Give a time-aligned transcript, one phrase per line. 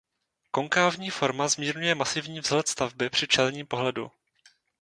[0.51, 4.11] Konkávní forma zmírňuje masivní vzhled stavby při čelním pohledu.